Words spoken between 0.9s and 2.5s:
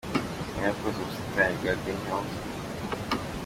ubusitani bwa Green Hills.